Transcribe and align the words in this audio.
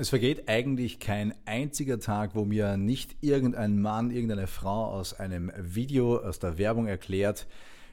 Es 0.00 0.08
vergeht 0.08 0.48
eigentlich 0.48 0.98
kein 0.98 1.34
einziger 1.44 2.00
Tag, 2.00 2.34
wo 2.34 2.46
mir 2.46 2.78
nicht 2.78 3.16
irgendein 3.20 3.82
Mann, 3.82 4.10
irgendeine 4.10 4.46
Frau 4.46 4.86
aus 4.86 5.12
einem 5.12 5.52
Video, 5.58 6.16
aus 6.16 6.38
der 6.38 6.56
Werbung 6.56 6.86
erklärt, 6.86 7.46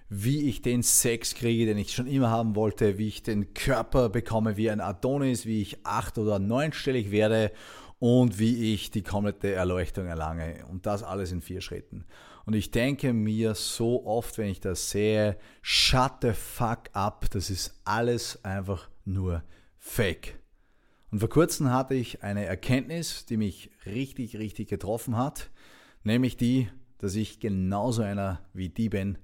wie 0.07 0.47
ich 0.47 0.61
den 0.61 0.83
Sex 0.83 1.35
kriege, 1.35 1.65
den 1.65 1.77
ich 1.77 1.91
schon 1.91 2.07
immer 2.07 2.29
haben 2.29 2.55
wollte, 2.55 2.97
wie 2.97 3.09
ich 3.09 3.23
den 3.23 3.53
Körper 3.53 4.07
bekomme 4.07 4.55
wie 4.55 4.69
ein 4.69 4.79
Adonis, 4.79 5.45
wie 5.45 5.61
ich 5.61 5.85
acht- 5.85 6.17
oder 6.17 6.39
neunstellig 6.39 7.11
werde 7.11 7.51
und 7.99 8.39
wie 8.39 8.73
ich 8.73 8.89
die 8.89 9.03
komplette 9.03 9.51
Erleuchtung 9.51 10.05
erlange. 10.05 10.65
Und 10.69 10.85
das 10.85 11.03
alles 11.03 11.33
in 11.33 11.41
vier 11.41 11.59
Schritten. 11.59 12.05
Und 12.45 12.53
ich 12.53 12.71
denke 12.71 13.11
mir 13.11 13.53
so 13.53 14.05
oft, 14.05 14.37
wenn 14.37 14.47
ich 14.47 14.61
das 14.61 14.91
sehe, 14.91 15.35
shut 15.61 16.13
the 16.21 16.31
fuck 16.31 16.83
up, 16.93 17.29
das 17.31 17.49
ist 17.49 17.81
alles 17.83 18.45
einfach 18.45 18.87
nur 19.03 19.43
fake. 19.77 20.39
Und 21.11 21.19
vor 21.19 21.29
kurzem 21.29 21.71
hatte 21.71 21.95
ich 21.95 22.23
eine 22.23 22.45
Erkenntnis, 22.45 23.25
die 23.25 23.37
mich 23.37 23.71
richtig, 23.85 24.37
richtig 24.37 24.67
getroffen 24.67 25.15
hat, 25.15 25.49
nämlich 26.03 26.35
die, 26.35 26.69
dass 26.97 27.15
ich 27.15 27.39
genauso 27.39 28.01
einer 28.01 28.41
wie 28.53 28.69
die 28.69 28.89
bin. 28.89 29.17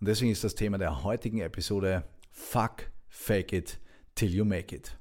Und 0.00 0.08
deswegen 0.08 0.30
ist 0.30 0.44
das 0.44 0.54
Thema 0.54 0.78
der 0.78 1.02
heutigen 1.04 1.40
Episode 1.40 2.04
Fuck, 2.30 2.90
Fake 3.08 3.52
It 3.52 3.80
Till 4.14 4.34
You 4.34 4.44
Make 4.44 4.74
It. 4.74 4.98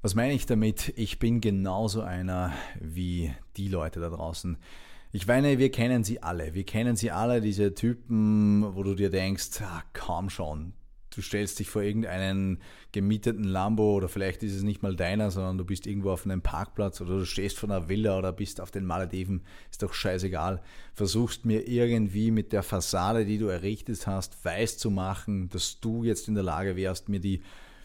Was 0.00 0.14
meine 0.14 0.32
ich 0.32 0.46
damit? 0.46 0.92
Ich 0.96 1.18
bin 1.18 1.40
genauso 1.40 2.02
einer 2.02 2.52
wie 2.80 3.32
die 3.56 3.68
Leute 3.68 4.00
da 4.00 4.08
draußen. 4.08 4.56
Ich 5.10 5.26
meine, 5.26 5.58
wir 5.58 5.70
kennen 5.70 6.04
sie 6.04 6.22
alle. 6.22 6.54
Wir 6.54 6.64
kennen 6.64 6.96
sie 6.96 7.10
alle, 7.10 7.40
diese 7.40 7.74
Typen, 7.74 8.74
wo 8.74 8.82
du 8.82 8.94
dir 8.94 9.10
denkst, 9.10 9.60
ah, 9.62 9.82
kaum 9.92 10.28
schon, 10.28 10.74
du 11.18 11.22
stellst 11.22 11.58
dich 11.58 11.68
vor 11.68 11.82
irgendeinen 11.82 12.60
gemieteten 12.92 13.42
Lambo 13.42 13.96
oder 13.96 14.08
vielleicht 14.08 14.44
ist 14.44 14.54
es 14.54 14.62
nicht 14.62 14.84
mal 14.84 14.94
deiner, 14.94 15.32
sondern 15.32 15.58
du 15.58 15.64
bist 15.64 15.88
irgendwo 15.88 16.12
auf 16.12 16.24
einem 16.24 16.42
Parkplatz 16.42 17.00
oder 17.00 17.18
du 17.18 17.26
stehst 17.26 17.58
vor 17.58 17.68
einer 17.68 17.88
Villa 17.88 18.16
oder 18.16 18.32
bist 18.32 18.60
auf 18.60 18.70
den 18.70 18.86
Malediven, 18.86 19.42
ist 19.68 19.82
doch 19.82 19.92
scheißegal. 19.92 20.62
Versuchst 20.94 21.44
mir 21.44 21.66
irgendwie 21.66 22.30
mit 22.30 22.52
der 22.52 22.62
Fassade, 22.62 23.26
die 23.26 23.38
du 23.38 23.48
errichtet 23.48 24.06
hast, 24.06 24.44
weiß 24.44 24.78
zu 24.78 24.92
machen, 24.92 25.48
dass 25.48 25.80
du 25.80 26.04
jetzt 26.04 26.28
in 26.28 26.34
der 26.34 26.44
Lage 26.44 26.76
wärst, 26.76 27.08
mir 27.08 27.18
die 27.18 27.42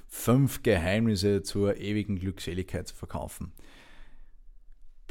fünf 0.08 0.61
Geheimnisse 0.61 1.42
zur 1.42 1.78
ewigen 1.78 2.20
Glückseligkeit 2.20 2.88
zu 2.88 2.94
verkaufen. 2.94 3.52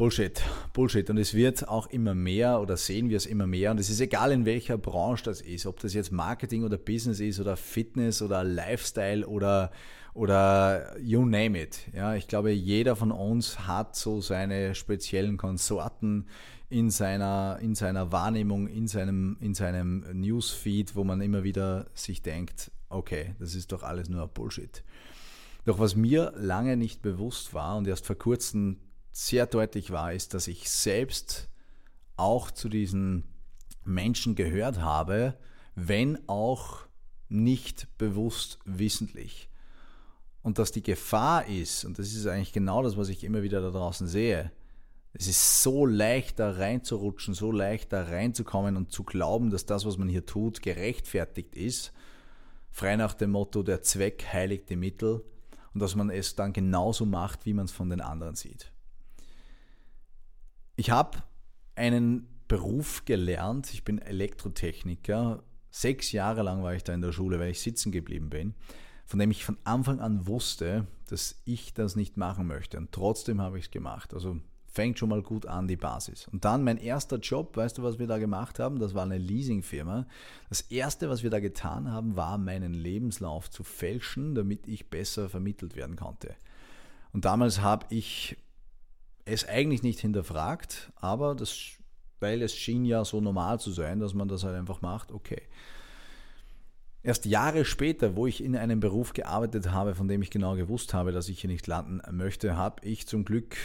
Bullshit, 0.02 0.42
Bullshit. 0.72 1.08
Und 1.10 1.18
es 1.18 1.32
wird 1.32 1.68
auch 1.68 1.86
immer 1.86 2.12
mehr 2.12 2.60
oder 2.60 2.76
sehen 2.76 3.08
wir 3.08 3.16
es 3.16 3.24
immer 3.24 3.46
mehr. 3.46 3.70
Und 3.70 3.78
es 3.78 3.88
ist 3.88 4.00
egal, 4.00 4.32
in 4.32 4.44
welcher 4.44 4.76
Branche 4.76 5.22
das 5.22 5.40
ist, 5.40 5.64
ob 5.64 5.78
das 5.78 5.94
jetzt 5.94 6.10
Marketing 6.10 6.64
oder 6.64 6.76
Business 6.76 7.20
ist 7.20 7.38
oder 7.38 7.56
Fitness 7.56 8.20
oder 8.20 8.42
Lifestyle 8.42 9.24
oder, 9.24 9.70
oder 10.12 10.98
you 10.98 11.24
name 11.24 11.56
it. 11.56 11.82
Ja, 11.94 12.16
ich 12.16 12.26
glaube, 12.26 12.50
jeder 12.50 12.96
von 12.96 13.12
uns 13.12 13.68
hat 13.68 13.94
so 13.94 14.20
seine 14.20 14.74
speziellen 14.74 15.36
Konsorten 15.36 16.26
in 16.68 16.90
seiner, 16.90 17.60
in 17.62 17.76
seiner 17.76 18.10
Wahrnehmung, 18.10 18.66
in 18.66 18.88
seinem, 18.88 19.36
in 19.38 19.54
seinem 19.54 20.04
Newsfeed, 20.14 20.96
wo 20.96 21.04
man 21.04 21.20
immer 21.20 21.44
wieder 21.44 21.86
sich 21.94 22.22
denkt, 22.22 22.72
okay, 22.88 23.36
das 23.38 23.54
ist 23.54 23.70
doch 23.70 23.84
alles 23.84 24.08
nur 24.08 24.26
Bullshit. 24.26 24.82
Doch 25.64 25.78
was 25.78 25.94
mir 25.94 26.32
lange 26.34 26.76
nicht 26.76 27.02
bewusst 27.02 27.54
war 27.54 27.76
und 27.76 27.86
erst 27.86 28.04
vor 28.04 28.16
kurzem 28.16 28.78
sehr 29.12 29.46
deutlich 29.46 29.90
war, 29.90 30.12
ist, 30.12 30.34
dass 30.34 30.48
ich 30.48 30.70
selbst 30.70 31.48
auch 32.16 32.50
zu 32.50 32.68
diesen 32.68 33.24
Menschen 33.84 34.34
gehört 34.34 34.80
habe, 34.80 35.38
wenn 35.74 36.28
auch 36.28 36.86
nicht 37.28 37.88
bewusst 37.98 38.58
wissentlich. 38.64 39.48
Und 40.42 40.58
dass 40.58 40.72
die 40.72 40.82
Gefahr 40.82 41.46
ist, 41.46 41.84
und 41.84 41.98
das 41.98 42.12
ist 42.12 42.26
eigentlich 42.26 42.52
genau 42.52 42.82
das, 42.82 42.96
was 42.96 43.08
ich 43.08 43.22
immer 43.22 43.42
wieder 43.42 43.60
da 43.60 43.70
draußen 43.70 44.06
sehe, 44.06 44.50
es 45.14 45.28
ist 45.28 45.62
so 45.62 45.84
leicht 45.84 46.38
da 46.38 46.50
reinzurutschen, 46.50 47.34
so 47.34 47.52
leicht 47.52 47.92
da 47.92 48.04
reinzukommen 48.04 48.76
und 48.76 48.92
zu 48.92 49.04
glauben, 49.04 49.50
dass 49.50 49.66
das, 49.66 49.84
was 49.84 49.98
man 49.98 50.08
hier 50.08 50.24
tut, 50.24 50.62
gerechtfertigt 50.62 51.54
ist, 51.54 51.92
frei 52.70 52.96
nach 52.96 53.14
dem 53.14 53.32
Motto, 53.32 53.62
der 53.62 53.82
Zweck 53.82 54.26
heiligt 54.32 54.70
die 54.70 54.76
Mittel, 54.76 55.22
und 55.74 55.80
dass 55.80 55.94
man 55.94 56.10
es 56.10 56.34
dann 56.34 56.52
genauso 56.52 57.06
macht, 57.06 57.46
wie 57.46 57.54
man 57.54 57.66
es 57.66 57.72
von 57.72 57.90
den 57.90 58.00
anderen 58.00 58.34
sieht. 58.34 58.71
Ich 60.82 60.90
habe 60.90 61.18
einen 61.76 62.26
Beruf 62.48 63.04
gelernt, 63.04 63.72
ich 63.72 63.84
bin 63.84 63.98
Elektrotechniker. 64.00 65.44
Sechs 65.70 66.10
Jahre 66.10 66.42
lang 66.42 66.64
war 66.64 66.74
ich 66.74 66.82
da 66.82 66.92
in 66.92 67.02
der 67.02 67.12
Schule, 67.12 67.38
weil 67.38 67.52
ich 67.52 67.60
sitzen 67.60 67.92
geblieben 67.92 68.30
bin, 68.30 68.56
von 69.06 69.20
dem 69.20 69.30
ich 69.30 69.44
von 69.44 69.58
Anfang 69.62 70.00
an 70.00 70.26
wusste, 70.26 70.88
dass 71.08 71.40
ich 71.44 71.72
das 71.72 71.94
nicht 71.94 72.16
machen 72.16 72.48
möchte. 72.48 72.78
Und 72.78 72.90
trotzdem 72.90 73.40
habe 73.40 73.60
ich 73.60 73.66
es 73.66 73.70
gemacht. 73.70 74.12
Also 74.12 74.40
fängt 74.66 74.98
schon 74.98 75.10
mal 75.10 75.22
gut 75.22 75.46
an, 75.46 75.68
die 75.68 75.76
Basis. 75.76 76.26
Und 76.32 76.44
dann 76.44 76.64
mein 76.64 76.78
erster 76.78 77.18
Job, 77.18 77.56
weißt 77.56 77.78
du, 77.78 77.84
was 77.84 78.00
wir 78.00 78.08
da 78.08 78.18
gemacht 78.18 78.58
haben? 78.58 78.80
Das 78.80 78.92
war 78.92 79.04
eine 79.04 79.18
Leasingfirma. 79.18 80.08
Das 80.48 80.62
erste, 80.62 81.08
was 81.08 81.22
wir 81.22 81.30
da 81.30 81.38
getan 81.38 81.92
haben, 81.92 82.16
war 82.16 82.38
meinen 82.38 82.74
Lebenslauf 82.74 83.50
zu 83.50 83.62
fälschen, 83.62 84.34
damit 84.34 84.66
ich 84.66 84.90
besser 84.90 85.28
vermittelt 85.28 85.76
werden 85.76 85.94
konnte. 85.94 86.34
Und 87.12 87.24
damals 87.24 87.60
habe 87.60 87.86
ich 87.90 88.36
es 89.24 89.48
eigentlich 89.48 89.82
nicht 89.82 90.00
hinterfragt, 90.00 90.92
aber 90.96 91.34
das, 91.34 91.56
weil 92.20 92.42
es 92.42 92.54
schien 92.54 92.84
ja 92.84 93.04
so 93.04 93.20
normal 93.20 93.60
zu 93.60 93.70
sein, 93.70 94.00
dass 94.00 94.14
man 94.14 94.28
das 94.28 94.44
halt 94.44 94.56
einfach 94.56 94.82
macht, 94.82 95.12
okay. 95.12 95.42
Erst 97.04 97.26
Jahre 97.26 97.64
später, 97.64 98.14
wo 98.14 98.28
ich 98.28 98.42
in 98.42 98.56
einem 98.56 98.78
Beruf 98.78 99.12
gearbeitet 99.12 99.72
habe, 99.72 99.96
von 99.96 100.06
dem 100.06 100.22
ich 100.22 100.30
genau 100.30 100.54
gewusst 100.54 100.94
habe, 100.94 101.10
dass 101.10 101.28
ich 101.28 101.40
hier 101.40 101.50
nicht 101.50 101.66
landen 101.66 102.00
möchte, 102.16 102.56
habe 102.56 102.86
ich 102.86 103.08
zum 103.08 103.24
Glück 103.24 103.56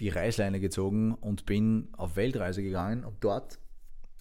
die 0.00 0.08
Reißleine 0.08 0.58
gezogen 0.58 1.14
und 1.14 1.46
bin 1.46 1.88
auf 1.92 2.16
Weltreise 2.16 2.62
gegangen 2.62 3.04
und 3.04 3.14
dort 3.20 3.60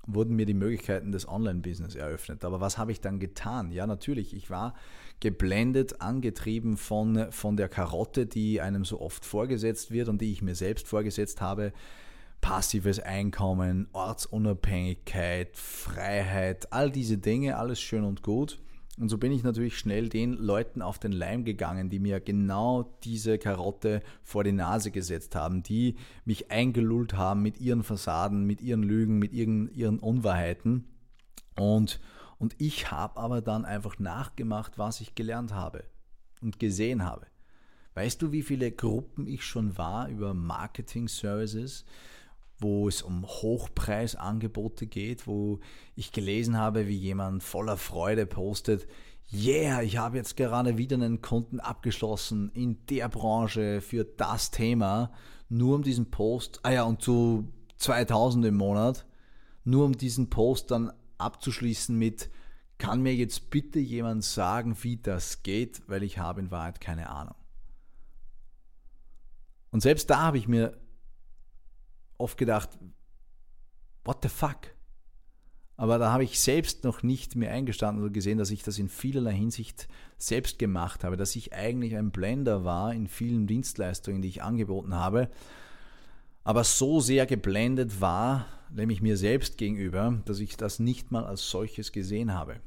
wurden 0.07 0.35
mir 0.35 0.45
die 0.45 0.53
Möglichkeiten 0.53 1.11
des 1.11 1.27
Online-Business 1.27 1.95
eröffnet. 1.95 2.43
Aber 2.43 2.59
was 2.59 2.77
habe 2.77 2.91
ich 2.91 3.01
dann 3.01 3.19
getan? 3.19 3.71
Ja, 3.71 3.85
natürlich, 3.87 4.35
ich 4.35 4.49
war 4.49 4.73
geblendet, 5.19 6.01
angetrieben 6.01 6.77
von, 6.77 7.31
von 7.31 7.55
der 7.55 7.69
Karotte, 7.69 8.25
die 8.25 8.61
einem 8.61 8.85
so 8.85 8.99
oft 8.99 9.25
vorgesetzt 9.25 9.91
wird 9.91 10.09
und 10.09 10.21
die 10.21 10.31
ich 10.31 10.41
mir 10.41 10.55
selbst 10.55 10.87
vorgesetzt 10.87 11.41
habe. 11.41 11.73
Passives 12.41 12.99
Einkommen, 12.99 13.87
Ortsunabhängigkeit, 13.93 15.55
Freiheit, 15.55 16.73
all 16.73 16.89
diese 16.89 17.19
Dinge, 17.19 17.57
alles 17.57 17.79
schön 17.79 18.03
und 18.03 18.23
gut. 18.23 18.59
Und 19.01 19.09
so 19.09 19.17
bin 19.17 19.31
ich 19.31 19.41
natürlich 19.41 19.79
schnell 19.79 20.09
den 20.09 20.33
Leuten 20.33 20.83
auf 20.83 20.99
den 20.99 21.11
Leim 21.11 21.43
gegangen, 21.43 21.89
die 21.89 21.97
mir 21.97 22.19
genau 22.19 22.83
diese 23.03 23.39
Karotte 23.39 24.03
vor 24.21 24.43
die 24.43 24.51
Nase 24.51 24.91
gesetzt 24.91 25.33
haben, 25.33 25.63
die 25.63 25.95
mich 26.23 26.51
eingelullt 26.51 27.15
haben 27.15 27.41
mit 27.41 27.59
ihren 27.59 27.81
Fassaden, 27.81 28.45
mit 28.45 28.61
ihren 28.61 28.83
Lügen, 28.83 29.17
mit 29.17 29.33
ihren, 29.33 29.73
ihren 29.73 29.97
Unwahrheiten. 29.97 30.85
Und, 31.57 31.99
und 32.37 32.53
ich 32.59 32.91
habe 32.91 33.19
aber 33.19 33.41
dann 33.41 33.65
einfach 33.65 33.97
nachgemacht, 33.97 34.77
was 34.77 35.01
ich 35.01 35.15
gelernt 35.15 35.51
habe 35.51 35.83
und 36.39 36.59
gesehen 36.59 37.03
habe. 37.03 37.25
Weißt 37.95 38.21
du, 38.21 38.31
wie 38.31 38.43
viele 38.43 38.71
Gruppen 38.71 39.25
ich 39.25 39.43
schon 39.43 39.79
war 39.79 40.09
über 40.09 40.35
Marketing 40.35 41.07
Services? 41.07 41.85
Wo 42.61 42.87
es 42.87 43.01
um 43.01 43.25
Hochpreisangebote 43.25 44.87
geht, 44.87 45.27
wo 45.27 45.59
ich 45.95 46.11
gelesen 46.11 46.57
habe, 46.57 46.87
wie 46.87 46.95
jemand 46.95 47.43
voller 47.43 47.77
Freude 47.77 48.25
postet, 48.25 48.87
yeah, 49.33 49.81
ich 49.81 49.97
habe 49.97 50.17
jetzt 50.17 50.37
gerade 50.37 50.77
wieder 50.77 50.95
einen 50.95 51.21
Kunden 51.21 51.59
abgeschlossen 51.59 52.51
in 52.53 52.85
der 52.87 53.09
Branche 53.09 53.81
für 53.81 54.03
das 54.03 54.51
Thema, 54.51 55.11
nur 55.49 55.75
um 55.75 55.83
diesen 55.83 56.11
Post, 56.11 56.59
ah 56.63 56.71
ja, 56.71 56.83
und 56.83 57.01
zu 57.01 57.47
2000 57.77 58.45
im 58.45 58.55
Monat, 58.55 59.05
nur 59.63 59.85
um 59.85 59.97
diesen 59.97 60.29
Post 60.29 60.71
dann 60.71 60.91
abzuschließen 61.17 61.97
mit, 61.97 62.29
kann 62.77 63.01
mir 63.01 63.13
jetzt 63.13 63.49
bitte 63.49 63.79
jemand 63.79 64.23
sagen, 64.23 64.75
wie 64.81 64.97
das 64.97 65.43
geht, 65.43 65.81
weil 65.87 66.03
ich 66.03 66.17
habe 66.17 66.41
in 66.41 66.51
Wahrheit 66.51 66.81
keine 66.81 67.09
Ahnung. 67.09 67.35
Und 69.69 69.81
selbst 69.81 70.09
da 70.09 70.21
habe 70.21 70.37
ich 70.37 70.47
mir 70.47 70.77
oft 72.21 72.37
gedacht, 72.37 72.69
what 74.03 74.19
the 74.23 74.29
fuck? 74.29 74.75
Aber 75.77 75.97
da 75.97 76.11
habe 76.11 76.23
ich 76.23 76.39
selbst 76.39 76.83
noch 76.83 77.01
nicht 77.01 77.35
mehr 77.35 77.51
eingestanden 77.51 78.03
oder 78.03 78.13
gesehen, 78.13 78.37
dass 78.37 78.51
ich 78.51 78.61
das 78.61 78.77
in 78.77 78.87
vielerlei 78.87 79.33
Hinsicht 79.33 79.87
selbst 80.17 80.59
gemacht 80.59 81.03
habe, 81.03 81.17
dass 81.17 81.35
ich 81.35 81.53
eigentlich 81.53 81.97
ein 81.97 82.11
Blender 82.11 82.63
war 82.63 82.93
in 82.93 83.07
vielen 83.07 83.47
Dienstleistungen, 83.47 84.21
die 84.21 84.27
ich 84.27 84.43
angeboten 84.43 84.93
habe, 84.93 85.29
aber 86.43 86.63
so 86.63 86.99
sehr 86.99 87.25
geblendet 87.25 87.99
war, 87.99 88.45
nämlich 88.69 89.01
mir 89.01 89.17
selbst 89.17 89.57
gegenüber, 89.57 90.21
dass 90.25 90.39
ich 90.39 90.55
das 90.55 90.79
nicht 90.79 91.11
mal 91.11 91.25
als 91.25 91.49
solches 91.49 91.91
gesehen 91.91 92.33
habe. 92.33 92.61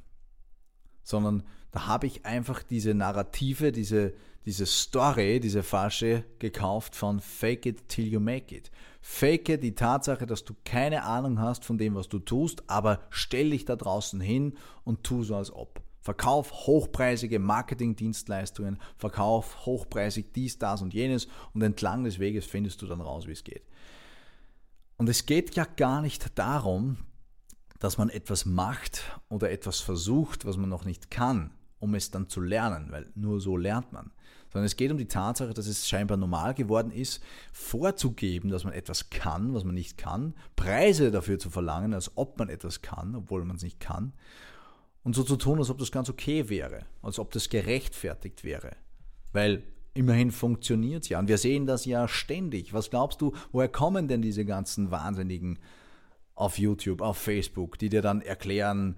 Sondern 1.05 1.45
da 1.71 1.87
habe 1.87 2.07
ich 2.07 2.27
einfach 2.27 2.63
diese 2.63 2.95
Narrative, 2.95 3.71
diese, 3.71 4.15
diese 4.47 4.67
Story, 4.67 5.41
diese 5.41 5.63
falsche 5.63 6.25
gekauft 6.39 6.97
von 6.97 7.21
Fake 7.21 7.67
it 7.67 7.89
till 7.89 8.07
you 8.07 8.21
make 8.21 8.55
it. 8.55 8.71
Fake 9.01 9.61
die 9.61 9.75
Tatsache, 9.75 10.27
dass 10.27 10.45
du 10.45 10.55
keine 10.65 11.03
Ahnung 11.03 11.39
hast 11.39 11.65
von 11.65 11.79
dem, 11.79 11.95
was 11.95 12.09
du 12.09 12.19
tust, 12.19 12.69
aber 12.69 13.01
stell 13.11 13.51
dich 13.51 13.65
da 13.65 13.77
draußen 13.77 14.21
hin 14.21 14.55
und 14.85 15.05
tu 15.05 15.23
so 15.25 15.37
als 15.37 15.53
ob. 15.53 15.83
Verkauf 16.01 16.67
hochpreisige 16.67 17.39
Marketingdienstleistungen, 17.39 18.79
verkauf 18.97 19.65
hochpreisig 19.65 20.33
dies, 20.35 20.59
das 20.59 20.83
und 20.83 20.93
jenes 20.93 21.29
und 21.55 21.63
entlang 21.63 22.05
des 22.05 22.19
Weges 22.19 22.45
findest 22.45 22.83
du 22.83 22.87
dann 22.87 23.01
raus, 23.01 23.27
wie 23.27 23.33
es 23.33 23.43
geht. 23.43 23.63
Und 24.97 25.09
es 25.09 25.27
geht 25.27 25.55
ja 25.55 25.65
gar 25.65 26.03
nicht 26.03 26.39
darum, 26.39 26.99
dass 27.85 27.99
man 27.99 28.09
etwas 28.09 28.47
macht 28.47 29.03
oder 29.29 29.51
etwas 29.51 29.81
versucht, 29.81 30.47
was 30.47 30.57
man 30.57 30.71
noch 30.71 30.87
nicht 30.87 31.11
kann, 31.11 31.51
um 31.81 31.95
es 31.95 32.11
dann 32.11 32.31
zu 32.31 32.41
lernen, 32.41 32.91
weil 32.91 33.13
nur 33.15 33.43
so 33.43 33.59
lernt 33.59 33.93
man. 33.93 34.11
Sondern 34.51 34.65
es 34.65 34.77
geht 34.77 34.91
um 34.91 34.97
die 34.97 35.07
Tatsache, 35.07 35.53
dass 35.53 35.67
es 35.67 35.87
scheinbar 35.87 36.17
normal 36.17 36.55
geworden 36.55 36.91
ist, 36.91 37.23
vorzugeben, 37.53 38.49
dass 38.49 38.65
man 38.65 38.73
etwas 38.73 39.11
kann, 39.11 39.53
was 39.53 39.65
man 39.65 39.75
nicht 39.75 39.99
kann, 39.99 40.33
Preise 40.57 41.11
dafür 41.11 41.39
zu 41.39 41.51
verlangen, 41.51 41.93
als 41.93 42.17
ob 42.17 42.39
man 42.39 42.49
etwas 42.49 42.81
kann, 42.81 43.15
obwohl 43.15 43.45
man 43.45 43.57
es 43.57 43.63
nicht 43.63 43.81
kann, 43.81 44.15
und 45.03 45.15
so 45.15 45.23
zu 45.23 45.37
tun, 45.37 45.59
als 45.59 45.69
ob 45.69 45.77
das 45.77 45.93
ganz 45.93 46.09
okay 46.09 46.49
wäre, 46.49 46.87
als 47.03 47.19
ob 47.19 47.33
das 47.33 47.51
gerechtfertigt 47.51 48.45
wäre. 48.45 48.77
Weil 49.35 49.63
immerhin 49.93 50.31
funktioniert 50.31 51.03
es 51.03 51.11
ja. 51.11 51.19
Und 51.19 51.29
wir 51.29 51.37
sehen 51.37 51.67
das 51.67 51.85
ja 51.85 52.09
ständig. 52.09 52.73
Was 52.73 52.89
glaubst 52.89 53.21
du, 53.21 53.35
woher 53.53 53.69
kommen 53.69 54.09
denn 54.09 54.23
diese 54.23 54.47
ganzen 54.47 54.91
Wahnsinnigen 54.91 55.59
auf 56.35 56.59
YouTube, 56.59 57.01
auf 57.01 57.19
Facebook, 57.19 57.79
die 57.79 57.89
dir 57.89 58.03
dann 58.03 58.21
erklären, 58.21 58.97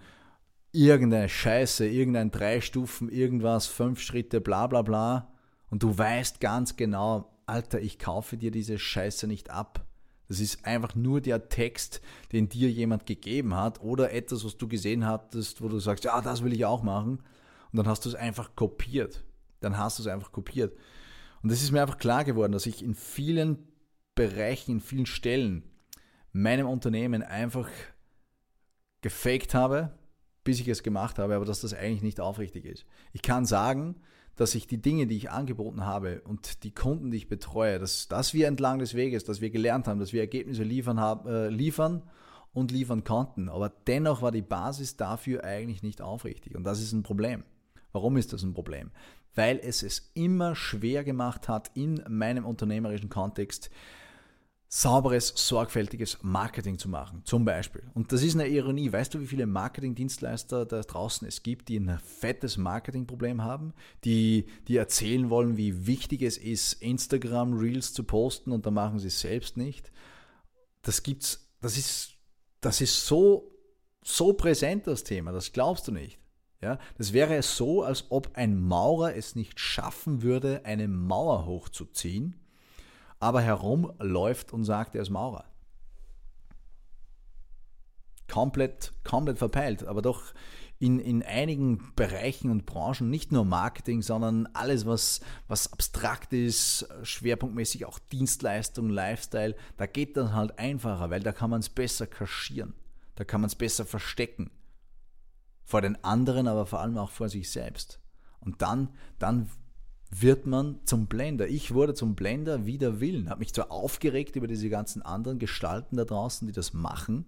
irgendeine 0.72 1.28
Scheiße, 1.28 1.86
irgendein 1.86 2.30
drei 2.30 2.60
Stufen, 2.60 3.08
irgendwas, 3.08 3.66
fünf 3.66 4.00
Schritte, 4.00 4.40
bla 4.40 4.66
bla 4.66 4.82
bla. 4.82 5.32
Und 5.70 5.82
du 5.82 5.96
weißt 5.96 6.40
ganz 6.40 6.76
genau, 6.76 7.32
Alter, 7.46 7.80
ich 7.80 7.98
kaufe 7.98 8.36
dir 8.36 8.50
diese 8.50 8.78
Scheiße 8.78 9.26
nicht 9.26 9.50
ab. 9.50 9.86
Das 10.28 10.40
ist 10.40 10.64
einfach 10.64 10.94
nur 10.94 11.20
der 11.20 11.48
Text, 11.48 12.00
den 12.32 12.48
dir 12.48 12.70
jemand 12.70 13.06
gegeben 13.06 13.54
hat 13.54 13.80
oder 13.80 14.12
etwas, 14.12 14.44
was 14.44 14.56
du 14.56 14.66
gesehen 14.66 15.06
hattest, 15.06 15.62
wo 15.62 15.68
du 15.68 15.78
sagst, 15.78 16.04
ja, 16.04 16.20
das 16.20 16.42
will 16.42 16.52
ich 16.52 16.64
auch 16.64 16.82
machen. 16.82 17.22
Und 17.72 17.76
dann 17.76 17.86
hast 17.86 18.04
du 18.04 18.08
es 18.08 18.14
einfach 18.14 18.56
kopiert. 18.56 19.24
Dann 19.60 19.78
hast 19.78 19.98
du 19.98 20.02
es 20.02 20.08
einfach 20.08 20.32
kopiert. 20.32 20.76
Und 21.42 21.52
es 21.52 21.62
ist 21.62 21.70
mir 21.70 21.82
einfach 21.82 21.98
klar 21.98 22.24
geworden, 22.24 22.52
dass 22.52 22.66
ich 22.66 22.82
in 22.82 22.94
vielen 22.94 23.68
Bereichen, 24.14 24.72
in 24.72 24.80
vielen 24.80 25.06
Stellen 25.06 25.62
meinem 26.42 26.68
Unternehmen 26.68 27.22
einfach 27.22 27.68
gefaked 29.00 29.54
habe, 29.54 29.92
bis 30.44 30.60
ich 30.60 30.68
es 30.68 30.82
gemacht 30.82 31.18
habe, 31.18 31.34
aber 31.34 31.44
dass 31.44 31.60
das 31.60 31.74
eigentlich 31.74 32.02
nicht 32.02 32.20
aufrichtig 32.20 32.64
ist. 32.64 32.86
Ich 33.12 33.22
kann 33.22 33.46
sagen, 33.46 33.96
dass 34.36 34.54
ich 34.54 34.66
die 34.66 34.80
Dinge, 34.80 35.06
die 35.06 35.16
ich 35.16 35.30
angeboten 35.30 35.84
habe 35.84 36.20
und 36.22 36.62
die 36.62 36.74
Kunden, 36.74 37.10
die 37.10 37.16
ich 37.16 37.28
betreue, 37.28 37.78
dass, 37.78 38.08
dass 38.08 38.34
wir 38.34 38.46
entlang 38.46 38.78
des 38.78 38.94
Weges, 38.94 39.24
dass 39.24 39.40
wir 39.40 39.50
gelernt 39.50 39.88
haben, 39.88 39.98
dass 39.98 40.12
wir 40.12 40.20
Ergebnisse 40.20 40.62
liefern, 40.62 41.00
haben, 41.00 41.28
äh, 41.28 41.48
liefern 41.48 42.02
und 42.52 42.70
liefern 42.70 43.02
konnten. 43.02 43.48
Aber 43.48 43.70
dennoch 43.86 44.20
war 44.22 44.32
die 44.32 44.42
Basis 44.42 44.96
dafür 44.96 45.42
eigentlich 45.42 45.82
nicht 45.82 46.02
aufrichtig. 46.02 46.54
Und 46.54 46.64
das 46.64 46.80
ist 46.80 46.92
ein 46.92 47.02
Problem. 47.02 47.44
Warum 47.92 48.18
ist 48.18 48.34
das 48.34 48.42
ein 48.42 48.52
Problem? 48.52 48.90
Weil 49.34 49.58
es 49.58 49.82
es 49.82 50.10
immer 50.14 50.54
schwer 50.54 51.02
gemacht 51.02 51.48
hat, 51.48 51.70
in 51.74 52.02
meinem 52.08 52.44
unternehmerischen 52.44 53.08
Kontext 53.08 53.70
sauberes, 54.68 55.32
sorgfältiges 55.36 56.18
Marketing 56.22 56.78
zu 56.78 56.88
machen, 56.88 57.22
zum 57.24 57.44
Beispiel. 57.44 57.84
Und 57.94 58.12
das 58.12 58.22
ist 58.22 58.34
eine 58.34 58.48
Ironie. 58.48 58.92
Weißt 58.92 59.14
du, 59.14 59.20
wie 59.20 59.26
viele 59.26 59.46
Marketingdienstleister 59.46 60.66
da 60.66 60.80
draußen 60.80 61.26
es 61.26 61.42
gibt, 61.42 61.68
die 61.68 61.78
ein 61.78 61.98
fettes 62.00 62.56
Marketingproblem 62.56 63.44
haben, 63.44 63.74
die, 64.04 64.46
die 64.66 64.76
erzählen 64.76 65.30
wollen, 65.30 65.56
wie 65.56 65.86
wichtig 65.86 66.22
es 66.22 66.36
ist, 66.36 66.74
Instagram 66.74 67.54
Reels 67.54 67.92
zu 67.92 68.02
posten 68.02 68.50
und 68.52 68.66
da 68.66 68.70
machen 68.70 68.98
sie 68.98 69.08
es 69.08 69.20
selbst 69.20 69.56
nicht. 69.56 69.92
Das 70.82 71.02
gibt's, 71.02 71.48
das 71.60 71.76
ist, 71.76 72.14
das 72.60 72.80
ist 72.80 73.06
so, 73.06 73.52
so 74.02 74.32
präsent, 74.32 74.86
das 74.86 75.04
Thema, 75.04 75.32
das 75.32 75.52
glaubst 75.52 75.86
du 75.88 75.92
nicht. 75.92 76.18
Ja, 76.62 76.78
das 76.96 77.12
wäre 77.12 77.42
so, 77.42 77.82
als 77.82 78.06
ob 78.08 78.30
ein 78.34 78.58
Maurer 78.58 79.14
es 79.14 79.36
nicht 79.36 79.60
schaffen 79.60 80.22
würde, 80.22 80.64
eine 80.64 80.88
Mauer 80.88 81.44
hochzuziehen 81.44 82.40
aber 83.18 83.40
herumläuft 83.40 84.52
und 84.52 84.64
sagt, 84.64 84.94
er 84.94 85.02
ist 85.02 85.10
Maurer. 85.10 85.44
Komplett, 88.28 88.92
komplett 89.04 89.38
verpeilt, 89.38 89.86
aber 89.86 90.02
doch 90.02 90.34
in, 90.78 90.98
in 90.98 91.22
einigen 91.22 91.92
Bereichen 91.96 92.50
und 92.50 92.66
Branchen, 92.66 93.08
nicht 93.08 93.32
nur 93.32 93.44
Marketing, 93.44 94.02
sondern 94.02 94.46
alles, 94.52 94.84
was, 94.84 95.20
was 95.48 95.72
abstrakt 95.72 96.32
ist, 96.32 96.86
schwerpunktmäßig 97.02 97.86
auch 97.86 97.98
Dienstleistung, 97.98 98.90
Lifestyle, 98.90 99.56
da 99.78 99.86
geht 99.86 100.16
das 100.16 100.32
halt 100.32 100.58
einfacher, 100.58 101.08
weil 101.10 101.20
da 101.22 101.32
kann 101.32 101.50
man 101.50 101.60
es 101.60 101.70
besser 101.70 102.06
kaschieren, 102.06 102.74
da 103.14 103.24
kann 103.24 103.40
man 103.40 103.48
es 103.48 103.54
besser 103.54 103.86
verstecken. 103.86 104.50
Vor 105.64 105.80
den 105.80 106.02
anderen, 106.04 106.46
aber 106.46 106.66
vor 106.66 106.80
allem 106.80 106.98
auch 106.98 107.10
vor 107.10 107.28
sich 107.28 107.50
selbst. 107.50 107.98
Und 108.38 108.62
dann, 108.62 108.90
dann 109.18 109.50
wird 110.10 110.46
man 110.46 110.80
zum 110.84 111.06
Blender. 111.06 111.48
Ich 111.48 111.74
wurde 111.74 111.94
zum 111.94 112.14
Blender 112.14 112.64
wider 112.64 113.00
Willen. 113.00 113.28
Habe 113.28 113.40
mich 113.40 113.52
zwar 113.52 113.70
aufgeregt 113.70 114.36
über 114.36 114.46
diese 114.46 114.68
ganzen 114.68 115.02
anderen 115.02 115.38
Gestalten 115.38 115.96
da 115.96 116.04
draußen, 116.04 116.46
die 116.46 116.54
das 116.54 116.72
machen, 116.72 117.26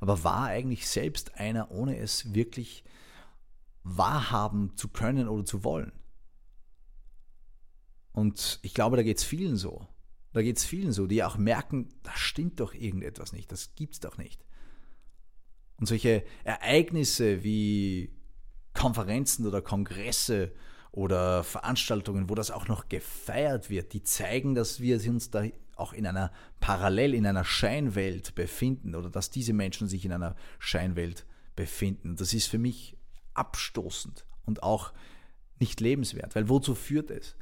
aber 0.00 0.22
war 0.22 0.44
eigentlich 0.46 0.88
selbst 0.88 1.34
einer, 1.36 1.70
ohne 1.70 1.98
es 1.98 2.34
wirklich 2.34 2.84
wahrhaben 3.82 4.76
zu 4.76 4.88
können 4.88 5.28
oder 5.28 5.44
zu 5.44 5.64
wollen. 5.64 5.92
Und 8.12 8.58
ich 8.62 8.74
glaube, 8.74 8.96
da 8.96 9.02
geht 9.02 9.18
es 9.18 9.24
vielen 9.24 9.56
so. 9.56 9.86
Da 10.32 10.42
geht 10.42 10.58
es 10.58 10.64
vielen 10.64 10.92
so, 10.92 11.06
die 11.06 11.24
auch 11.24 11.36
merken, 11.36 11.88
da 12.02 12.12
stimmt 12.14 12.60
doch 12.60 12.72
irgendetwas 12.72 13.32
nicht, 13.32 13.50
das 13.50 13.74
gibt 13.74 13.94
es 13.94 14.00
doch 14.00 14.16
nicht. 14.16 14.44
Und 15.78 15.86
solche 15.86 16.24
Ereignisse 16.44 17.42
wie 17.42 18.14
Konferenzen 18.74 19.46
oder 19.46 19.60
Kongresse 19.62 20.52
oder 20.92 21.44
Veranstaltungen, 21.44 22.28
wo 22.28 22.34
das 22.34 22.50
auch 22.50 22.68
noch 22.68 22.88
gefeiert 22.88 23.70
wird, 23.70 23.92
die 23.92 24.02
zeigen, 24.02 24.54
dass 24.54 24.80
wir 24.80 24.96
uns 25.08 25.30
da 25.30 25.44
auch 25.76 25.92
in 25.92 26.06
einer 26.06 26.32
Parallel, 26.60 27.14
in 27.14 27.26
einer 27.26 27.44
Scheinwelt 27.44 28.34
befinden 28.34 28.94
oder 28.94 29.08
dass 29.08 29.30
diese 29.30 29.52
Menschen 29.52 29.88
sich 29.88 30.04
in 30.04 30.12
einer 30.12 30.36
Scheinwelt 30.58 31.26
befinden. 31.56 32.16
Das 32.16 32.34
ist 32.34 32.46
für 32.46 32.58
mich 32.58 32.96
abstoßend 33.34 34.26
und 34.44 34.62
auch 34.62 34.92
nicht 35.58 35.80
lebenswert, 35.80 36.34
weil 36.34 36.48
wozu 36.48 36.74
führt 36.74 37.10
es? 37.10 37.36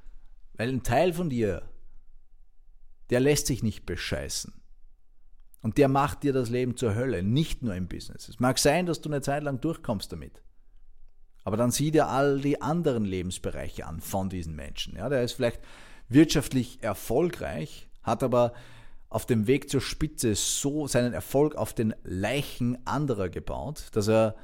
Weil 0.55 0.69
ein 0.69 0.83
Teil 0.83 1.13
von 1.13 1.31
dir, 1.31 1.69
der 3.11 3.21
lässt 3.21 3.47
sich 3.47 3.63
nicht 3.63 3.87
bescheißen. 3.87 4.53
Und 5.61 5.79
der 5.79 5.89
macht 5.89 6.23
dir 6.23 6.33
das 6.33 6.51
Leben 6.51 6.77
zur 6.77 6.95
Hölle, 6.95 7.23
nicht 7.23 7.63
nur 7.63 7.75
im 7.75 7.89
Business. 7.89 8.29
Es 8.29 8.39
mag 8.39 8.59
sein, 8.59 8.87
dass 8.87 9.01
du 9.01 9.09
eine 9.09 9.23
Zeit 9.23 9.43
lang 9.43 9.61
durchkommst 9.61 10.13
damit. 10.13 10.43
Aber 11.45 11.57
dann 11.57 11.71
sieh 11.71 11.91
dir 11.91 12.09
all 12.09 12.41
die 12.41 12.61
anderen 12.61 13.05
Lebensbereiche 13.05 13.87
an 13.87 14.01
von 14.01 14.29
diesen 14.29 14.55
Menschen. 14.55 14.97
Ja, 14.97 15.09
der 15.09 15.23
ist 15.23 15.33
vielleicht 15.33 15.61
wirtschaftlich 16.09 16.79
erfolgreich, 16.83 17.89
hat 18.03 18.23
aber 18.23 18.53
auf 19.09 19.25
dem 19.25 19.47
Weg 19.47 19.71
zur 19.71 19.81
Spitze 19.81 20.35
so 20.35 20.87
seinen 20.87 21.15
Erfolg 21.15 21.55
auf 21.55 21.73
den 21.73 21.95
Leichen 22.03 22.79
anderer 22.87 23.29
gebaut, 23.29 23.87
dass 23.93 24.09
er 24.09 24.37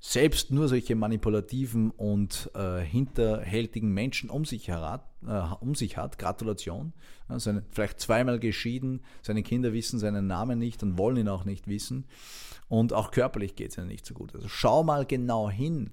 selbst 0.00 0.52
nur 0.52 0.68
solche 0.68 0.94
manipulativen 0.94 1.90
und 1.90 2.50
äh, 2.54 2.78
hinterhältigen 2.78 3.92
Menschen 3.92 4.30
um 4.30 4.44
sich, 4.44 4.68
herat, 4.68 5.04
äh, 5.26 5.40
um 5.60 5.74
sich 5.74 5.96
hat. 5.96 6.18
Gratulation. 6.18 6.92
Ja, 7.28 7.38
seine, 7.40 7.64
vielleicht 7.70 7.98
zweimal 7.98 8.38
geschieden, 8.38 9.00
seine 9.22 9.42
Kinder 9.42 9.72
wissen 9.72 9.98
seinen 9.98 10.28
Namen 10.28 10.58
nicht 10.58 10.82
und 10.82 10.98
wollen 10.98 11.16
ihn 11.16 11.28
auch 11.28 11.44
nicht 11.44 11.66
wissen. 11.66 12.06
Und 12.68 12.92
auch 12.92 13.10
körperlich 13.10 13.56
geht 13.56 13.72
es 13.72 13.78
ihnen 13.78 13.88
nicht 13.88 14.06
so 14.06 14.14
gut. 14.14 14.34
Also 14.34 14.48
schau 14.48 14.84
mal 14.84 15.04
genau 15.04 15.50
hin, 15.50 15.90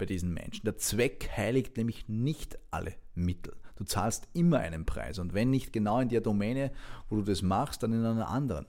bei 0.00 0.06
diesen 0.06 0.32
Menschen. 0.32 0.64
Der 0.64 0.78
Zweck 0.78 1.30
heiligt 1.36 1.76
nämlich 1.76 2.08
nicht 2.08 2.58
alle 2.70 2.94
Mittel. 3.14 3.54
Du 3.76 3.84
zahlst 3.84 4.28
immer 4.32 4.58
einen 4.58 4.86
Preis 4.86 5.18
und 5.18 5.34
wenn 5.34 5.50
nicht 5.50 5.72
genau 5.72 6.00
in 6.00 6.08
der 6.08 6.22
Domäne, 6.22 6.72
wo 7.08 7.16
du 7.16 7.22
das 7.22 7.42
machst, 7.42 7.82
dann 7.82 7.92
in 7.92 8.04
einer 8.04 8.28
anderen. 8.28 8.66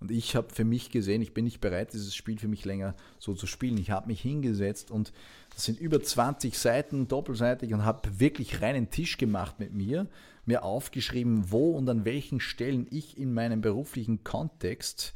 Und 0.00 0.10
ich 0.10 0.36
habe 0.36 0.54
für 0.54 0.64
mich 0.64 0.90
gesehen, 0.90 1.22
ich 1.22 1.34
bin 1.34 1.44
nicht 1.44 1.60
bereit, 1.60 1.92
dieses 1.92 2.14
Spiel 2.14 2.38
für 2.38 2.48
mich 2.48 2.64
länger 2.64 2.94
so 3.18 3.34
zu 3.34 3.46
spielen. 3.46 3.76
Ich 3.78 3.90
habe 3.90 4.06
mich 4.06 4.20
hingesetzt 4.20 4.90
und 4.90 5.12
das 5.52 5.64
sind 5.64 5.80
über 5.80 6.00
20 6.00 6.56
Seiten 6.56 7.08
doppelseitig 7.08 7.74
und 7.74 7.84
habe 7.84 8.20
wirklich 8.20 8.62
reinen 8.62 8.90
Tisch 8.90 9.18
gemacht 9.18 9.58
mit 9.58 9.74
mir, 9.74 10.06
mir 10.46 10.62
aufgeschrieben, 10.62 11.50
wo 11.50 11.72
und 11.72 11.88
an 11.90 12.04
welchen 12.04 12.40
Stellen 12.40 12.86
ich 12.90 13.18
in 13.18 13.34
meinem 13.34 13.60
beruflichen 13.60 14.24
Kontext 14.24 15.14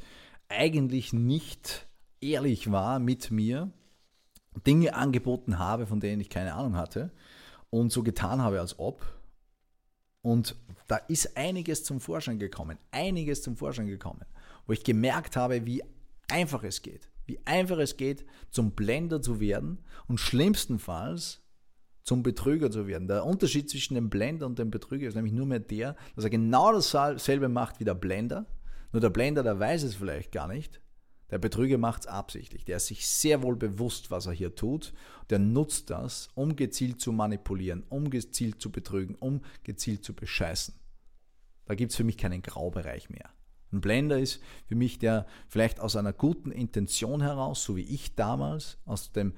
eigentlich 0.49 1.13
nicht 1.13 1.87
ehrlich 2.19 2.71
war 2.71 2.99
mit 2.99 3.31
mir 3.31 3.71
Dinge 4.65 4.95
angeboten 4.95 5.59
habe, 5.59 5.87
von 5.87 5.99
denen 5.99 6.21
ich 6.21 6.29
keine 6.29 6.53
Ahnung 6.53 6.75
hatte 6.75 7.11
und 7.69 7.91
so 7.91 8.03
getan 8.03 8.41
habe, 8.41 8.59
als 8.59 8.77
ob. 8.79 9.05
Und 10.21 10.55
da 10.87 10.97
ist 10.97 11.37
einiges 11.37 11.83
zum 11.83 11.99
Vorschein 11.99 12.39
gekommen, 12.39 12.77
einiges 12.91 13.41
zum 13.41 13.57
Vorschein 13.57 13.87
gekommen, 13.87 14.25
wo 14.65 14.73
ich 14.73 14.83
gemerkt 14.83 15.35
habe, 15.35 15.65
wie 15.65 15.83
einfach 16.29 16.63
es 16.63 16.81
geht, 16.81 17.09
wie 17.25 17.39
einfach 17.45 17.77
es 17.77 17.97
geht, 17.97 18.25
zum 18.49 18.71
Blender 18.71 19.21
zu 19.21 19.39
werden 19.39 19.79
und 20.07 20.19
schlimmstenfalls 20.19 21.41
zum 22.03 22.21
Betrüger 22.21 22.69
zu 22.69 22.85
werden. 22.87 23.07
Der 23.07 23.25
Unterschied 23.25 23.69
zwischen 23.69 23.95
dem 23.95 24.09
Blender 24.09 24.45
und 24.45 24.59
dem 24.59 24.71
Betrüger 24.71 25.07
ist 25.07 25.15
nämlich 25.15 25.33
nur 25.33 25.45
mehr 25.45 25.59
der, 25.59 25.95
dass 26.15 26.25
er 26.25 26.29
genau 26.29 26.71
dasselbe 26.73 27.49
macht 27.49 27.79
wie 27.79 27.85
der 27.85 27.95
Blender, 27.95 28.45
nur 28.91 29.01
der 29.01 29.09
Blender, 29.09 29.41
der 29.41 29.59
weiß 29.59 29.83
es 29.83 29.95
vielleicht 29.95 30.31
gar 30.31 30.47
nicht, 30.47 30.81
Der 31.33 31.39
Betrüger 31.39 31.79
macht 31.79 32.01
es 32.01 32.07
absichtlich. 32.07 32.63
Der 32.63 32.77
ist 32.77 32.85
sich 32.85 33.07
sehr 33.07 33.41
wohl 33.41 33.55
bewusst, 33.55 34.11
was 34.11 34.27
er 34.27 34.33
hier 34.33 34.53
tut. 34.53 34.93
Der 35.31 35.39
nutzt 35.39 35.89
das, 35.89 36.29
um 36.35 36.55
gezielt 36.55 37.01
zu 37.01 37.11
manipulieren, 37.11 37.81
um 37.89 38.11
gezielt 38.11 38.61
zu 38.61 38.71
betrügen, 38.71 39.15
um 39.15 39.41
gezielt 39.63 40.03
zu 40.03 40.13
bescheißen. 40.13 40.75
Da 41.65 41.73
gibt 41.73 41.89
es 41.89 41.97
für 41.97 42.03
mich 42.03 42.19
keinen 42.19 42.43
Graubereich 42.43 43.09
mehr. 43.09 43.31
Ein 43.71 43.81
Blender 43.81 44.19
ist 44.19 44.43
für 44.67 44.75
mich 44.75 44.99
der 44.99 45.25
vielleicht 45.47 45.79
aus 45.79 45.95
einer 45.95 46.13
guten 46.13 46.51
Intention 46.51 47.23
heraus, 47.23 47.63
so 47.63 47.75
wie 47.75 47.81
ich 47.81 48.13
damals, 48.13 48.77
aus 48.85 49.11
dem 49.11 49.33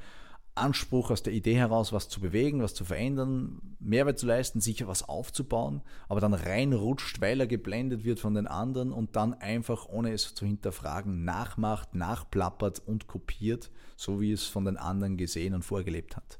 Anspruch, 0.55 1.11
aus 1.11 1.21
der 1.21 1.33
Idee 1.33 1.55
heraus, 1.55 1.91
was 1.91 2.07
zu 2.07 2.21
bewegen, 2.21 2.61
was 2.61 2.73
zu 2.73 2.85
verändern, 2.85 3.75
Mehrwert 3.79 4.17
zu 4.17 4.25
leisten, 4.25 4.61
sicher 4.61 4.87
was 4.87 5.03
aufzubauen, 5.03 5.81
aber 6.07 6.21
dann 6.21 6.33
reinrutscht, 6.33 7.19
weil 7.21 7.39
er 7.39 7.47
geblendet 7.47 8.05
wird 8.05 8.19
von 8.19 8.33
den 8.33 8.47
anderen 8.47 8.91
und 8.91 9.15
dann 9.15 9.33
einfach, 9.33 9.87
ohne 9.87 10.13
es 10.13 10.33
zu 10.33 10.45
hinterfragen, 10.45 11.25
nachmacht, 11.25 11.93
nachplappert 11.93 12.79
und 12.79 13.07
kopiert, 13.07 13.69
so 13.97 14.21
wie 14.21 14.31
es 14.31 14.45
von 14.45 14.65
den 14.65 14.77
anderen 14.77 15.17
gesehen 15.17 15.53
und 15.53 15.63
vorgelebt 15.63 16.15
hat. 16.15 16.39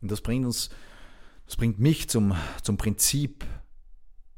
Und 0.00 0.10
das 0.10 0.22
bringt 0.22 0.46
uns, 0.46 0.70
das 1.46 1.56
bringt 1.56 1.78
mich 1.78 2.08
zum, 2.08 2.34
zum 2.62 2.78
Prinzip 2.78 3.44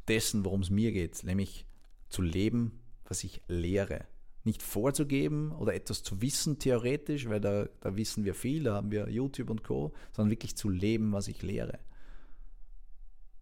dessen, 0.09 0.45
worum 0.45 0.63
es 0.63 0.71
mir 0.71 0.93
geht, 0.93 1.23
nämlich 1.25 1.67
zu 2.09 2.23
leben, 2.23 2.81
was 3.05 3.25
ich 3.25 3.41
lehre 3.47 4.05
nicht 4.47 4.63
vorzugeben 4.63 5.53
oder 5.53 5.75
etwas 5.75 6.03
zu 6.03 6.23
wissen 6.23 6.59
theoretisch, 6.59 7.29
weil 7.29 7.41
da, 7.41 7.67
da 7.81 7.97
wissen 7.97 8.25
wir 8.25 8.35
viel, 8.35 8.63
da 8.63 8.75
haben 8.75 8.91
wir 8.91 9.11
YouTube 9.11 9.51
und 9.51 9.63
Co., 9.63 9.93
sondern 10.13 10.31
wirklich 10.31 10.57
zu 10.57 10.69
leben, 10.69 11.13
was 11.13 11.29
ich 11.29 11.43
lehre. 11.43 11.79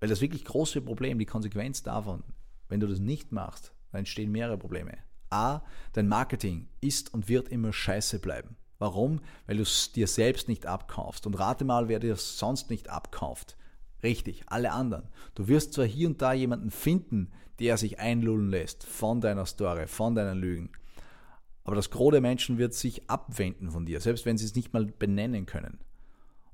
Weil 0.01 0.09
das 0.09 0.21
wirklich 0.21 0.45
große 0.45 0.81
Problem, 0.81 1.19
die 1.19 1.27
Konsequenz 1.27 1.83
davon, 1.83 2.25
wenn 2.69 2.81
du 2.81 2.87
das 2.87 2.99
nicht 2.99 3.33
machst, 3.33 3.73
dann 3.93 4.01
entstehen 4.01 4.33
mehrere 4.33 4.59
Probleme. 4.59 4.99
A, 5.31 5.63
dein 5.93 6.09
Marketing 6.09 6.69
ist 6.81 7.13
und 7.15 7.29
wird 7.29 7.49
immer 7.49 7.73
scheiße 7.73 8.19
bleiben. 8.19 8.57
Warum? 8.79 9.21
Weil 9.47 9.57
du 9.57 9.63
es 9.63 9.93
dir 9.93 10.07
selbst 10.07 10.49
nicht 10.49 10.67
abkaufst. 10.67 11.27
Und 11.27 11.39
rate 11.39 11.65
mal, 11.65 11.89
wer 11.89 12.01
dir 12.01 12.17
sonst 12.17 12.71
nicht 12.71 12.91
abkauft. 12.91 13.57
Richtig, 14.03 14.43
alle 14.47 14.73
anderen. 14.73 15.09
Du 15.35 15.49
wirst 15.49 15.73
zwar 15.73 15.87
hier 15.87 16.09
und 16.09 16.21
da 16.21 16.33
jemanden 16.33 16.71
finden, 16.71 17.31
der 17.59 17.77
sich 17.77 17.99
einlullen 17.99 18.51
lässt 18.51 18.85
von 18.85 19.21
deiner 19.21 19.47
Story, 19.47 19.87
von 19.87 20.15
deinen 20.15 20.39
Lügen. 20.39 20.71
Aber 21.65 21.77
das 21.77 21.91
Gros 21.91 22.13
der 22.13 22.21
Menschen 22.21 22.59
wird 22.59 22.75
sich 22.75 23.09
abwenden 23.11 23.71
von 23.71 23.87
dir, 23.87 24.01
selbst 24.01 24.27
wenn 24.27 24.37
sie 24.37 24.45
es 24.45 24.55
nicht 24.55 24.73
mal 24.73 24.87
benennen 24.87 25.47
können. 25.47 25.79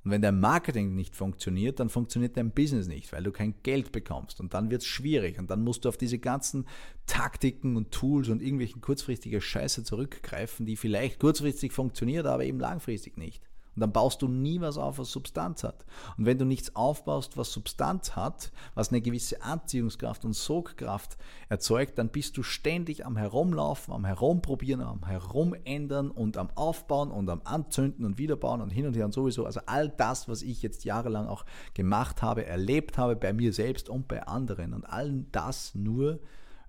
Und 0.03 0.09
wenn 0.09 0.21
dein 0.21 0.39
Marketing 0.39 0.95
nicht 0.95 1.15
funktioniert, 1.15 1.79
dann 1.79 1.89
funktioniert 1.89 2.35
dein 2.35 2.51
Business 2.51 2.87
nicht, 2.87 3.11
weil 3.13 3.21
du 3.21 3.31
kein 3.31 3.53
Geld 3.61 3.91
bekommst. 3.91 4.39
Und 4.39 4.55
dann 4.55 4.71
wird 4.71 4.81
es 4.81 4.87
schwierig. 4.87 5.37
Und 5.37 5.51
dann 5.51 5.63
musst 5.63 5.85
du 5.85 5.89
auf 5.89 5.97
diese 5.97 6.17
ganzen 6.17 6.65
Taktiken 7.05 7.75
und 7.75 7.91
Tools 7.91 8.29
und 8.29 8.41
irgendwelchen 8.41 8.81
kurzfristigen 8.81 9.41
Scheiße 9.41 9.83
zurückgreifen, 9.83 10.65
die 10.65 10.75
vielleicht 10.75 11.19
kurzfristig 11.19 11.71
funktioniert, 11.71 12.25
aber 12.25 12.45
eben 12.45 12.59
langfristig 12.59 13.17
nicht. 13.17 13.43
Und 13.75 13.79
dann 13.79 13.93
baust 13.93 14.21
du 14.21 14.27
nie 14.27 14.59
was 14.59 14.77
auf, 14.77 14.99
was 14.99 15.11
Substanz 15.11 15.63
hat. 15.63 15.85
Und 16.17 16.25
wenn 16.25 16.37
du 16.37 16.43
nichts 16.43 16.75
aufbaust, 16.75 17.37
was 17.37 17.53
Substanz 17.53 18.17
hat, 18.17 18.51
was 18.75 18.89
eine 18.89 18.99
gewisse 19.01 19.41
Anziehungskraft 19.41 20.25
und 20.25 20.33
Sogkraft 20.33 21.17
erzeugt, 21.47 21.97
dann 21.97 22.09
bist 22.09 22.35
du 22.35 22.43
ständig 22.43 23.05
am 23.05 23.15
Herumlaufen, 23.15 23.93
am 23.93 24.03
Herumprobieren, 24.03 24.81
am 24.81 25.05
Herumändern 25.05 26.11
und 26.11 26.35
am 26.35 26.49
Aufbauen 26.55 27.11
und 27.11 27.29
am 27.29 27.41
Anzünden 27.45 28.03
und 28.03 28.17
Wiederbauen 28.17 28.59
und 28.59 28.71
hin 28.71 28.85
und 28.85 28.95
her 28.95 29.05
und 29.05 29.13
sowieso. 29.13 29.45
Also 29.45 29.61
all 29.67 29.87
das, 29.87 30.27
was 30.27 30.41
ich 30.41 30.61
jetzt 30.61 30.83
jahrelang 30.83 31.27
auch 31.27 31.45
gemacht 31.73 32.21
habe, 32.21 32.45
erlebt 32.45 32.97
habe 32.97 33.15
bei 33.15 33.31
mir 33.31 33.53
selbst 33.53 33.87
und 33.87 34.09
bei 34.09 34.23
anderen. 34.23 34.73
Und 34.73 34.83
all 34.83 35.23
das 35.31 35.75
nur, 35.75 36.19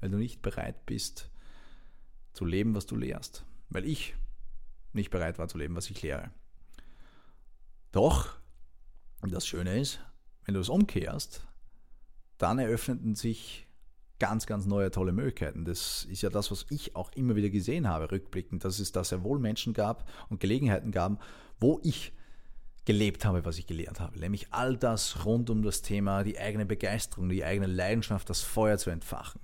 weil 0.00 0.10
du 0.10 0.18
nicht 0.18 0.40
bereit 0.40 0.86
bist 0.86 1.30
zu 2.32 2.44
leben, 2.44 2.76
was 2.76 2.86
du 2.86 2.94
lehrst. 2.94 3.44
Weil 3.70 3.86
ich 3.86 4.14
nicht 4.92 5.10
bereit 5.10 5.38
war 5.38 5.48
zu 5.48 5.58
leben, 5.58 5.74
was 5.74 5.90
ich 5.90 6.00
lehre. 6.02 6.30
Doch, 7.92 8.30
das 9.20 9.46
Schöne 9.46 9.78
ist, 9.78 10.00
wenn 10.44 10.54
du 10.54 10.60
es 10.60 10.68
umkehrst, 10.68 11.46
dann 12.38 12.58
eröffneten 12.58 13.14
sich 13.14 13.68
ganz, 14.18 14.46
ganz 14.46 14.66
neue 14.66 14.90
tolle 14.90 15.12
Möglichkeiten. 15.12 15.64
Das 15.64 16.04
ist 16.04 16.22
ja 16.22 16.30
das, 16.30 16.50
was 16.50 16.66
ich 16.70 16.96
auch 16.96 17.12
immer 17.12 17.36
wieder 17.36 17.50
gesehen 17.50 17.88
habe, 17.88 18.10
rückblickend, 18.10 18.64
dass 18.64 18.78
es 18.78 18.92
da 18.92 19.04
sehr 19.04 19.22
wohl 19.24 19.38
Menschen 19.38 19.74
gab 19.74 20.08
und 20.30 20.40
Gelegenheiten 20.40 20.90
gab, 20.90 21.22
wo 21.60 21.80
ich 21.82 22.12
gelebt 22.84 23.24
habe, 23.24 23.44
was 23.44 23.58
ich 23.58 23.66
gelernt 23.66 24.00
habe. 24.00 24.18
Nämlich 24.18 24.48
all 24.52 24.76
das 24.76 25.24
rund 25.24 25.50
um 25.50 25.62
das 25.62 25.82
Thema, 25.82 26.24
die 26.24 26.38
eigene 26.38 26.66
Begeisterung, 26.66 27.28
die 27.28 27.44
eigene 27.44 27.66
Leidenschaft, 27.66 28.30
das 28.30 28.40
Feuer 28.40 28.78
zu 28.78 28.90
entfachen. 28.90 29.40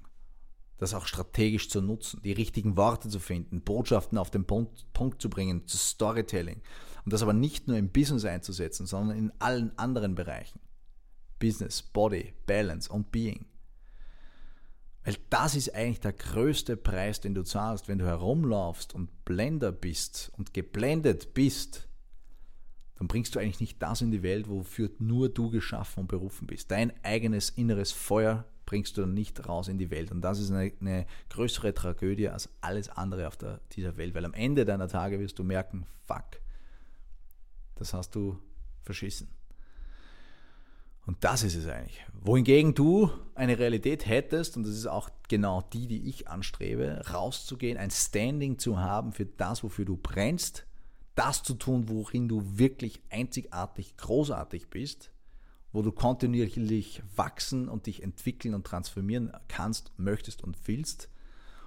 Das 0.78 0.94
auch 0.94 1.06
strategisch 1.06 1.68
zu 1.68 1.82
nutzen, 1.82 2.22
die 2.22 2.32
richtigen 2.32 2.76
Worte 2.76 3.08
zu 3.08 3.18
finden, 3.18 3.62
Botschaften 3.62 4.16
auf 4.16 4.30
den 4.30 4.44
Punkt, 4.44 4.92
Punkt 4.92 5.20
zu 5.20 5.28
bringen, 5.28 5.66
zu 5.66 5.76
Storytelling, 5.76 6.62
und 7.08 7.12
das 7.14 7.22
aber 7.22 7.32
nicht 7.32 7.68
nur 7.68 7.78
im 7.78 7.88
Business 7.88 8.26
einzusetzen, 8.26 8.84
sondern 8.84 9.16
in 9.16 9.32
allen 9.38 9.72
anderen 9.78 10.14
Bereichen. 10.14 10.60
Business, 11.38 11.80
Body, 11.80 12.34
Balance 12.44 12.92
und 12.92 13.10
Being. 13.10 13.46
Weil 15.04 15.16
das 15.30 15.54
ist 15.54 15.74
eigentlich 15.74 16.00
der 16.00 16.12
größte 16.12 16.76
Preis, 16.76 17.22
den 17.22 17.34
du 17.34 17.44
zahlst, 17.44 17.88
wenn 17.88 17.96
du 17.96 18.04
herumlaufst 18.04 18.94
und 18.94 19.24
Blender 19.24 19.72
bist 19.72 20.30
und 20.36 20.52
geblendet 20.52 21.32
bist. 21.32 21.88
Dann 22.96 23.08
bringst 23.08 23.34
du 23.34 23.38
eigentlich 23.38 23.60
nicht 23.60 23.82
das 23.82 24.02
in 24.02 24.10
die 24.10 24.22
Welt, 24.22 24.46
wofür 24.46 24.90
nur 24.98 25.30
du 25.30 25.48
geschaffen 25.48 26.00
und 26.00 26.08
berufen 26.08 26.46
bist. 26.46 26.70
Dein 26.70 26.92
eigenes 27.02 27.48
inneres 27.48 27.90
Feuer 27.90 28.44
bringst 28.66 28.98
du 28.98 29.00
dann 29.00 29.14
nicht 29.14 29.48
raus 29.48 29.68
in 29.68 29.78
die 29.78 29.90
Welt. 29.90 30.12
Und 30.12 30.20
das 30.20 30.40
ist 30.40 30.50
eine, 30.50 30.72
eine 30.78 31.06
größere 31.30 31.72
Tragödie 31.72 32.28
als 32.28 32.50
alles 32.60 32.90
andere 32.90 33.28
auf 33.28 33.38
der, 33.38 33.62
dieser 33.72 33.96
Welt, 33.96 34.14
weil 34.14 34.26
am 34.26 34.34
Ende 34.34 34.66
deiner 34.66 34.88
Tage 34.88 35.18
wirst 35.20 35.38
du 35.38 35.42
merken, 35.42 35.86
fuck, 36.06 36.42
das 37.80 37.94
hast 37.94 38.14
du 38.14 38.38
verschissen. 38.82 39.28
Und 41.06 41.24
das 41.24 41.42
ist 41.42 41.54
es 41.54 41.66
eigentlich. 41.66 42.04
Wohingegen 42.12 42.74
du 42.74 43.10
eine 43.34 43.58
Realität 43.58 44.06
hättest, 44.06 44.58
und 44.58 44.64
das 44.64 44.74
ist 44.74 44.86
auch 44.86 45.08
genau 45.28 45.62
die, 45.72 45.86
die 45.86 46.06
ich 46.06 46.28
anstrebe, 46.28 47.02
rauszugehen, 47.10 47.78
ein 47.78 47.90
Standing 47.90 48.58
zu 48.58 48.78
haben 48.78 49.12
für 49.12 49.24
das, 49.24 49.64
wofür 49.64 49.86
du 49.86 49.96
brennst, 49.96 50.66
das 51.14 51.42
zu 51.42 51.54
tun, 51.54 51.88
worin 51.88 52.28
du 52.28 52.42
wirklich 52.58 53.00
einzigartig, 53.08 53.96
großartig 53.96 54.68
bist, 54.68 55.10
wo 55.72 55.80
du 55.80 55.92
kontinuierlich 55.92 57.02
wachsen 57.16 57.70
und 57.70 57.86
dich 57.86 58.02
entwickeln 58.02 58.54
und 58.54 58.66
transformieren 58.66 59.32
kannst, 59.48 59.92
möchtest 59.96 60.44
und 60.44 60.56
willst 60.66 61.08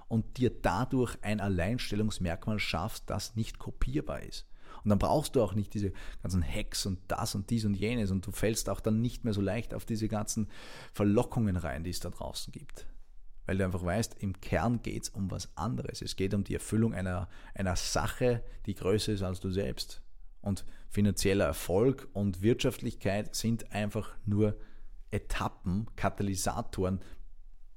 und 0.08 0.38
dir 0.38 0.52
dadurch 0.52 1.18
ein 1.24 1.40
Alleinstellungsmerkmal 1.40 2.60
schaffst, 2.60 3.10
das 3.10 3.36
nicht 3.36 3.58
kopierbar 3.58 4.22
ist. 4.22 4.46
Und 4.84 4.90
dann 4.90 5.00
brauchst 5.00 5.36
du 5.36 5.42
auch 5.42 5.54
nicht 5.54 5.74
diese 5.74 5.92
ganzen 6.22 6.44
Hacks 6.44 6.86
und 6.86 7.00
das 7.08 7.36
und 7.36 7.50
dies 7.50 7.66
und 7.66 7.76
jenes 7.76 8.12
und 8.12 8.26
du 8.26 8.32
fällst 8.32 8.70
auch 8.70 8.80
dann 8.80 9.02
nicht 9.02 9.24
mehr 9.24 9.34
so 9.34 9.42
leicht 9.42 9.74
auf 9.74 9.86
diese 9.86 10.08
ganzen 10.08 10.50
Verlockungen 10.94 11.56
rein, 11.56 11.84
die 11.84 11.92
es 11.92 12.00
da 12.00 12.10
draußen 12.10 12.52
gibt. 12.52 12.88
Weil 13.46 13.58
du 13.58 13.66
einfach 13.66 13.84
weißt, 13.84 14.16
im 14.20 14.40
Kern 14.40 14.82
geht 14.82 15.04
es 15.04 15.10
um 15.10 15.30
was 15.32 15.56
anderes. 15.58 16.02
Es 16.02 16.16
geht 16.16 16.34
um 16.34 16.44
die 16.44 16.54
Erfüllung 16.54 16.94
einer, 16.94 17.28
einer 17.54 17.76
Sache, 17.76 18.44
die 18.66 18.76
größer 18.76 19.14
ist 19.14 19.24
als 19.24 19.40
du 19.40 19.52
selbst. 19.52 20.02
Und 20.42 20.66
finanzieller 20.90 21.46
Erfolg 21.46 22.08
und 22.14 22.42
Wirtschaftlichkeit 22.42 23.36
sind 23.36 23.72
einfach 23.72 24.16
nur 24.26 24.58
Etappen, 25.12 25.88
Katalysatoren, 25.96 27.02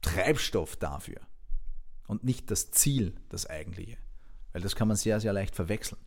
Treibstoff 0.01 0.77
dafür. 0.77 1.21
Und 2.07 2.25
nicht 2.25 2.51
das 2.51 2.71
Ziel, 2.71 3.15
das 3.29 3.47
eigentliche. 3.47 3.97
Weil 4.53 4.63
das 4.63 4.77
kann 4.77 4.89
man 4.89 4.97
sehr, 4.97 5.21
sehr 5.21 5.33
leicht 5.33 5.57
verwechseln. 5.57 6.01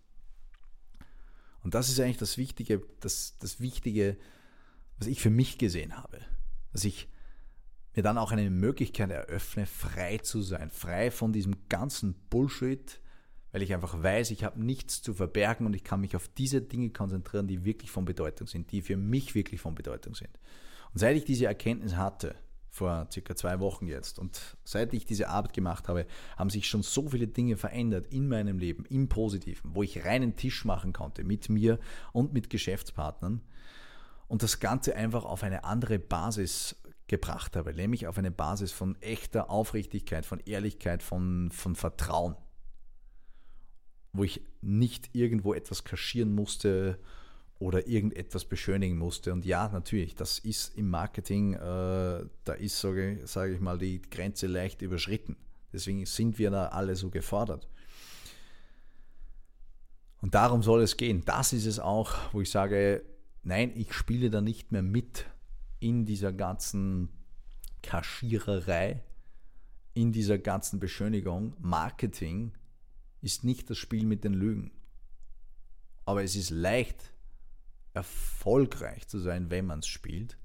Und 1.64 1.74
das 1.74 1.90
ist 1.90 2.00
eigentlich 2.00 2.18
das 2.18 2.38
Wichtige, 2.38 2.82
das, 3.00 3.38
das 3.40 3.60
Wichtige, 3.60 4.18
was 4.98 5.08
ich 5.08 5.22
für 5.22 5.30
mich 5.30 5.58
gesehen 5.58 5.98
habe. 5.98 6.20
Dass 6.72 6.84
ich 6.84 7.08
mir 7.96 8.04
dann 8.04 8.18
auch 8.18 8.32
eine 8.32 8.50
Möglichkeit 8.50 9.10
eröffne, 9.10 9.66
frei 9.66 10.20
zu 10.20 10.42
sein, 10.42 10.70
frei 10.70 11.12
von 11.12 11.34
diesem 11.34 11.68
ganzen 11.68 12.14
Bullshit, 12.30 13.02
weil 13.52 13.64
ich 13.64 13.74
einfach 13.74 14.02
weiß, 14.02 14.32
ich 14.32 14.44
habe 14.44 14.64
nichts 14.64 15.02
zu 15.02 15.14
verbergen 15.14 15.66
und 15.66 15.74
ich 15.74 15.84
kann 15.84 16.02
mich 16.02 16.16
auf 16.16 16.28
diese 16.28 16.62
Dinge 16.62 16.92
konzentrieren, 16.92 17.48
die 17.48 17.66
wirklich 17.66 17.90
von 17.90 18.06
Bedeutung 18.06 18.48
sind, 18.48 18.72
die 18.72 18.82
für 18.82 18.98
mich 18.98 19.34
wirklich 19.34 19.60
von 19.60 19.74
Bedeutung 19.74 20.14
sind. 20.14 20.40
Und 20.94 21.00
seit 21.00 21.18
ich 21.18 21.26
diese 21.26 21.48
Erkenntnis 21.48 21.96
hatte, 21.96 22.36
vor 22.78 23.08
circa 23.12 23.36
zwei 23.36 23.60
Wochen 23.60 23.88
jetzt. 23.88 24.20
Und 24.20 24.40
seit 24.64 24.94
ich 24.94 25.06
diese 25.06 25.30
Arbeit 25.30 25.54
gemacht 25.54 25.88
habe, 25.88 26.06
haben 26.38 26.50
sich 26.50 26.68
schon 26.68 26.84
so 26.84 27.10
viele 27.10 27.28
Dinge 27.28 27.58
verändert 27.58 28.08
in 28.08 28.28
meinem 28.28 28.60
Leben, 28.60 28.86
im 28.86 29.10
Positiven, 29.10 29.76
wo 29.76 29.84
ich 29.84 30.06
reinen 30.06 30.36
Tisch 30.36 30.64
machen 30.66 30.94
konnte 30.94 31.24
mit 31.24 31.50
mir 31.50 31.80
und 32.14 32.34
mit 32.34 32.50
Geschäftspartnern 32.50 33.42
und 34.28 34.44
das 34.44 34.60
Ganze 34.60 34.96
einfach 34.96 35.26
auf 35.26 35.44
eine 35.44 35.64
andere 35.64 36.00
Basis 36.00 36.76
gebracht 37.08 37.56
habe, 37.56 37.74
nämlich 37.74 38.08
auf 38.08 38.18
eine 38.18 38.32
Basis 38.32 38.72
von 38.72 39.02
echter 39.02 39.50
Aufrichtigkeit, 39.50 40.26
von 40.26 40.40
Ehrlichkeit, 40.42 41.02
von, 41.02 41.52
von 41.52 41.76
Vertrauen, 41.76 42.36
wo 44.12 44.24
ich 44.24 44.42
nicht 44.62 45.16
irgendwo 45.16 45.54
etwas 45.54 45.84
kaschieren 45.84 46.36
musste, 46.36 47.00
oder 47.60 47.88
irgendetwas 47.88 48.46
beschönigen 48.46 48.98
musste. 48.98 49.34
Und 49.34 49.46
ja, 49.46 49.68
natürlich, 49.70 50.16
das 50.16 50.40
ist 50.40 50.78
im 50.78 50.90
Marketing, 50.90 51.54
äh, 51.54 51.58
da 51.58 52.54
ist, 52.58 52.80
sage 52.80 53.22
sag 53.26 53.52
ich 53.52 53.60
mal, 53.60 53.78
die 53.78 54.02
Grenze 54.02 54.48
leicht 54.48 54.82
überschritten. 54.82 55.36
Deswegen 55.74 56.06
sind 56.06 56.38
wir 56.38 56.52
da 56.52 56.68
alle 56.68 56.96
so 56.96 57.10
gefordert. 57.10 57.68
Und 60.22 60.36
darum 60.36 60.64
soll 60.64 60.82
es 60.82 60.98
gehen. 60.98 61.24
Das 61.26 61.54
ist 61.54 61.66
es 61.66 61.80
auch, 61.80 62.16
wo 62.32 62.42
ich 62.42 62.50
sage, 62.50 63.04
nein, 63.44 63.72
ich 63.76 63.94
spiele 63.94 64.30
da 64.30 64.42
nicht 64.42 64.72
mehr 64.72 64.82
mit 64.82 65.26
in 65.80 66.06
dieser 66.06 66.34
ganzen 66.34 67.10
Kaschiererei, 67.82 69.04
in 69.94 70.12
dieser 70.12 70.38
ganzen 70.38 70.80
Beschönigung. 70.80 71.54
Marketing 71.60 72.54
ist 73.22 73.44
nicht 73.44 73.70
das 73.70 73.78
Spiel 73.78 74.06
mit 74.06 74.24
den 74.24 74.34
Lügen. 74.34 74.72
Aber 76.06 76.24
es 76.24 76.36
ist 76.36 76.50
leicht, 76.50 77.12
erfolgreich 77.98 79.08
zu 79.08 79.20
sein, 79.20 79.50
wenn 79.50 79.66
man 79.66 79.80
es 79.80 79.88
spielt. 79.88 80.38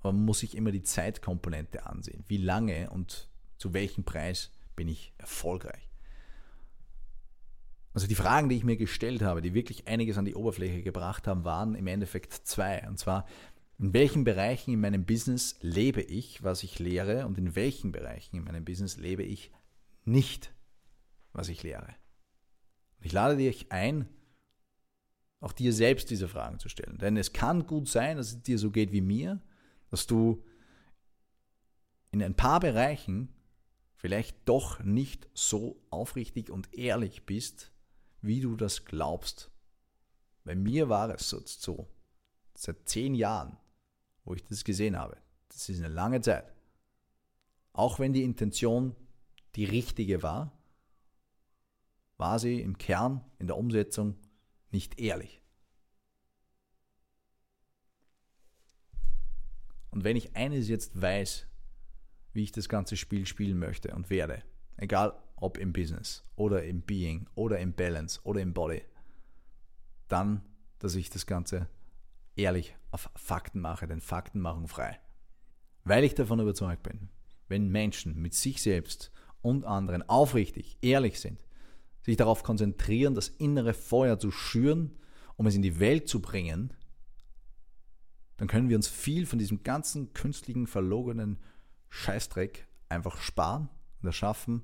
Aber 0.00 0.12
man 0.12 0.24
muss 0.24 0.38
sich 0.40 0.56
immer 0.56 0.72
die 0.72 0.82
Zeitkomponente 0.82 1.84
ansehen. 1.84 2.24
Wie 2.28 2.38
lange 2.38 2.90
und 2.90 3.28
zu 3.58 3.74
welchem 3.74 4.04
Preis 4.04 4.50
bin 4.76 4.88
ich 4.88 5.12
erfolgreich? 5.18 5.90
Also 7.92 8.06
die 8.06 8.14
Fragen, 8.14 8.48
die 8.48 8.56
ich 8.56 8.64
mir 8.64 8.76
gestellt 8.76 9.20
habe, 9.20 9.42
die 9.42 9.52
wirklich 9.52 9.88
einiges 9.88 10.16
an 10.16 10.24
die 10.24 10.36
Oberfläche 10.36 10.82
gebracht 10.82 11.26
haben, 11.26 11.44
waren 11.44 11.74
im 11.74 11.88
Endeffekt 11.88 12.32
zwei. 12.32 12.86
Und 12.86 12.98
zwar, 12.98 13.26
in 13.78 13.92
welchen 13.92 14.22
Bereichen 14.22 14.72
in 14.72 14.80
meinem 14.80 15.04
Business 15.04 15.56
lebe 15.60 16.00
ich, 16.00 16.42
was 16.42 16.62
ich 16.62 16.78
lehre, 16.78 17.26
und 17.26 17.36
in 17.36 17.56
welchen 17.56 17.90
Bereichen 17.90 18.36
in 18.36 18.44
meinem 18.44 18.64
Business 18.64 18.96
lebe 18.96 19.24
ich 19.24 19.50
nicht, 20.04 20.54
was 21.32 21.48
ich 21.48 21.64
lehre. 21.64 21.88
Ich 23.00 23.12
lade 23.12 23.36
dich 23.36 23.72
ein, 23.72 24.08
auch 25.40 25.52
dir 25.52 25.72
selbst 25.72 26.10
diese 26.10 26.28
Fragen 26.28 26.58
zu 26.58 26.68
stellen. 26.68 26.98
Denn 26.98 27.16
es 27.16 27.32
kann 27.32 27.66
gut 27.66 27.88
sein, 27.88 28.16
dass 28.16 28.28
es 28.28 28.42
dir 28.42 28.58
so 28.58 28.70
geht 28.70 28.92
wie 28.92 29.00
mir, 29.00 29.40
dass 29.88 30.06
du 30.06 30.44
in 32.12 32.22
ein 32.22 32.34
paar 32.34 32.60
Bereichen 32.60 33.34
vielleicht 33.94 34.36
doch 34.48 34.80
nicht 34.82 35.28
so 35.34 35.82
aufrichtig 35.90 36.50
und 36.50 36.72
ehrlich 36.74 37.26
bist, 37.26 37.72
wie 38.20 38.40
du 38.40 38.56
das 38.56 38.84
glaubst. 38.84 39.50
Bei 40.44 40.54
mir 40.54 40.88
war 40.88 41.10
es 41.10 41.30
so, 41.30 41.88
seit 42.54 42.88
zehn 42.88 43.14
Jahren, 43.14 43.56
wo 44.24 44.34
ich 44.34 44.44
das 44.44 44.64
gesehen 44.64 44.98
habe. 44.98 45.16
Das 45.48 45.68
ist 45.68 45.78
eine 45.78 45.92
lange 45.92 46.20
Zeit. 46.20 46.52
Auch 47.72 47.98
wenn 47.98 48.12
die 48.12 48.24
Intention 48.24 48.96
die 49.54 49.64
richtige 49.64 50.22
war, 50.22 50.58
war 52.16 52.38
sie 52.38 52.60
im 52.60 52.76
Kern, 52.78 53.24
in 53.38 53.46
der 53.46 53.56
Umsetzung 53.56 54.16
nicht 54.70 55.00
ehrlich. 55.00 55.42
Und 59.90 60.04
wenn 60.04 60.16
ich 60.16 60.36
eines 60.36 60.68
jetzt 60.68 61.00
weiß, 61.00 61.46
wie 62.32 62.44
ich 62.44 62.52
das 62.52 62.68
ganze 62.68 62.96
Spiel 62.96 63.26
spielen 63.26 63.58
möchte 63.58 63.94
und 63.94 64.08
werde, 64.10 64.42
egal 64.76 65.20
ob 65.36 65.58
im 65.58 65.72
Business 65.72 66.24
oder 66.36 66.64
im 66.64 66.82
Being 66.82 67.28
oder 67.34 67.58
im 67.58 67.72
Balance 67.72 68.20
oder 68.22 68.40
im 68.40 68.54
Body, 68.54 68.82
dann, 70.08 70.42
dass 70.78 70.94
ich 70.94 71.10
das 71.10 71.26
Ganze 71.26 71.68
ehrlich 72.36 72.76
auf 72.90 73.10
Fakten 73.16 73.60
mache, 73.60 73.86
denn 73.86 74.00
Fakten 74.00 74.40
machen 74.40 74.68
frei. 74.68 74.98
Weil 75.84 76.04
ich 76.04 76.14
davon 76.14 76.40
überzeugt 76.40 76.82
bin, 76.82 77.08
wenn 77.48 77.68
Menschen 77.68 78.20
mit 78.20 78.34
sich 78.34 78.62
selbst 78.62 79.10
und 79.42 79.64
anderen 79.64 80.08
aufrichtig, 80.08 80.78
ehrlich 80.82 81.20
sind, 81.20 81.44
sich 82.02 82.16
darauf 82.16 82.42
konzentrieren, 82.42 83.14
das 83.14 83.28
innere 83.28 83.74
Feuer 83.74 84.18
zu 84.18 84.30
schüren, 84.30 84.98
um 85.36 85.46
es 85.46 85.54
in 85.54 85.62
die 85.62 85.80
Welt 85.80 86.08
zu 86.08 86.20
bringen, 86.20 86.72
dann 88.36 88.48
können 88.48 88.68
wir 88.68 88.76
uns 88.76 88.88
viel 88.88 89.26
von 89.26 89.38
diesem 89.38 89.62
ganzen 89.62 90.14
künstlichen, 90.14 90.66
verlogenen 90.66 91.38
Scheißdreck 91.90 92.66
einfach 92.88 93.20
sparen 93.20 93.68
und 94.00 94.06
erschaffen 94.06 94.62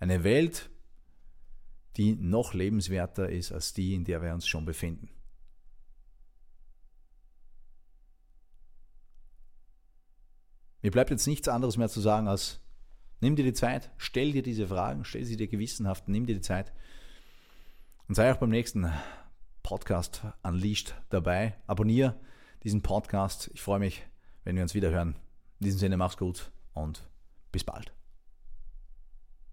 eine 0.00 0.24
Welt, 0.24 0.70
die 1.96 2.16
noch 2.16 2.54
lebenswerter 2.54 3.28
ist 3.28 3.52
als 3.52 3.72
die, 3.72 3.94
in 3.94 4.04
der 4.04 4.20
wir 4.20 4.34
uns 4.34 4.46
schon 4.46 4.64
befinden. 4.64 5.08
Mir 10.82 10.90
bleibt 10.90 11.10
jetzt 11.10 11.26
nichts 11.26 11.48
anderes 11.48 11.76
mehr 11.76 11.88
zu 11.88 12.00
sagen 12.00 12.28
als, 12.28 12.60
nimm 13.20 13.36
dir 13.36 13.44
die 13.44 13.52
Zeit, 13.52 13.90
stell 13.96 14.32
dir 14.32 14.42
diese 14.42 14.68
Fragen, 14.68 15.04
stell 15.04 15.24
sie 15.24 15.36
dir 15.36 15.48
gewissenhaft, 15.48 16.08
nimm 16.08 16.26
dir 16.26 16.34
die 16.34 16.40
Zeit 16.40 16.72
und 18.08 18.14
sei 18.14 18.32
auch 18.32 18.36
beim 18.36 18.50
nächsten 18.50 18.90
Podcast 19.62 20.22
Unleashed 20.42 20.94
dabei. 21.08 21.56
Abonniere 21.66 22.20
diesen 22.62 22.82
Podcast. 22.82 23.50
Ich 23.54 23.62
freue 23.62 23.78
mich, 23.78 24.02
wenn 24.44 24.56
wir 24.56 24.62
uns 24.62 24.74
wieder 24.74 24.90
hören. 24.90 25.16
In 25.60 25.64
diesem 25.64 25.78
Sinne, 25.78 25.96
mach's 25.96 26.16
gut 26.16 26.50
und 26.74 27.08
bis 27.50 27.64
bald. 27.64 27.94